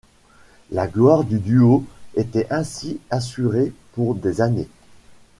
[0.71, 4.67] La gloire du duo était ainsi assurée pour des années.